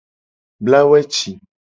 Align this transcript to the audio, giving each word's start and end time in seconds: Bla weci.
Bla 0.65 0.81
weci. 0.89 1.31